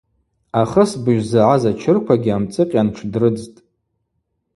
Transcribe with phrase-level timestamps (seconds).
[0.61, 3.59] Ахысбыжь загӏаз ачырквагьи амцӏыкъьан тшдрыдзтӏ.